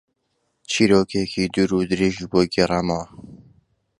[0.69, 3.01] چیرۆکێکی دوور و درێژی بۆ گێڕامەوە.